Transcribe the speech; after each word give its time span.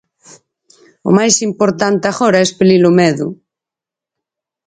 O 1.09 1.11
máis 1.17 1.35
importante 1.49 2.05
agora 2.07 2.37
é 2.41 2.45
espelir 2.47 2.81
o 2.89 2.95
medo. 3.01 3.27